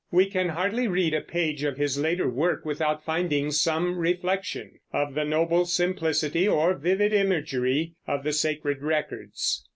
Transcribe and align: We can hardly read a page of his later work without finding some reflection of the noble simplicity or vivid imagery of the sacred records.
We 0.09 0.25
can 0.25 0.49
hardly 0.49 0.87
read 0.87 1.13
a 1.13 1.21
page 1.21 1.63
of 1.63 1.77
his 1.77 1.99
later 1.99 2.27
work 2.27 2.65
without 2.65 3.05
finding 3.05 3.51
some 3.51 3.99
reflection 3.99 4.79
of 4.91 5.13
the 5.13 5.23
noble 5.25 5.65
simplicity 5.67 6.47
or 6.47 6.73
vivid 6.73 7.13
imagery 7.13 7.93
of 8.07 8.23
the 8.23 8.33
sacred 8.33 8.81
records. 8.81 9.63